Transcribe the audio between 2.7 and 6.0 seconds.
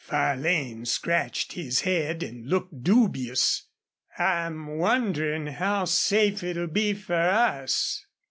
dubious. "I'm wonderin' how